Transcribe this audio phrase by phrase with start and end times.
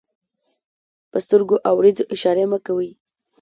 [1.11, 2.89] په سترګو او وريځو اشارې مه کوئ!